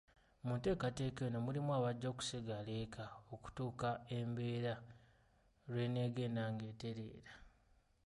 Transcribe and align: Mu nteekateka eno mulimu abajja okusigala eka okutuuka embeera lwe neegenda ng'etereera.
Mu 0.45 0.53
nteekateka 0.57 1.21
eno 1.27 1.37
mulimu 1.45 1.71
abajja 1.77 2.07
okusigala 2.13 2.71
eka 2.83 3.05
okutuuka 3.33 3.89
embeera 4.17 4.73
lwe 5.71 5.83
neegenda 5.93 6.43
ng'etereera. 6.53 7.33